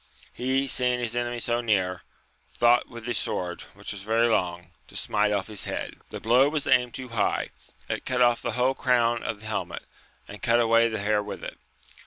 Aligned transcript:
He 0.33 0.65
seeing 0.67 0.97
his 0.99 1.15
enemy 1.15 1.37
so 1.37 1.61
near, 1.61 2.01
thought 2.55 2.89
with 2.89 3.05
his 3.05 3.19
sword, 3.19 3.61
which 3.75 3.91
was 3.93 4.01
very 4.01 4.25
long, 4.27 4.71
to 4.87 4.95
smite 4.95 5.31
off 5.31 5.45
his 5.45 5.65
head; 5.65 5.97
the 6.09 6.19
blow 6.19 6.49
was 6.49 6.65
aimed 6.65 6.95
too 6.95 7.09
high, 7.09 7.49
it 7.87 8.03
cut 8.03 8.19
off 8.19 8.41
the 8.41 8.53
whole 8.53 8.73
crown 8.73 9.21
of 9.21 9.41
the 9.41 9.45
helmet, 9.45 9.83
and 10.27 10.41
cut 10.41 10.59
away 10.59 10.89
the 10.89 10.97
hair 10.97 11.21
with 11.21 11.43
it. 11.43 11.59